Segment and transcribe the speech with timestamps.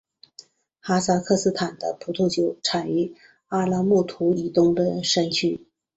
[0.79, 3.13] 哈萨克斯坦的葡萄酒产自
[3.49, 5.67] 阿拉木图以东的山区。